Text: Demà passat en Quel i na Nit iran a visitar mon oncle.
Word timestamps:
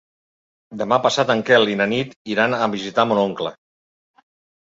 Demà 0.81 0.97
passat 1.01 1.33
en 1.33 1.43
Quel 1.49 1.69
i 1.73 1.75
na 1.81 1.85
Nit 1.91 2.15
iran 2.35 2.57
a 2.59 2.71
visitar 2.77 3.05
mon 3.11 3.21
oncle. 3.27 3.51